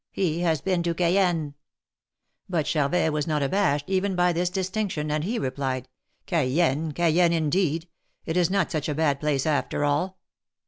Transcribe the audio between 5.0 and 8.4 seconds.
and he replied: Cayenne! Cayenne indeed! It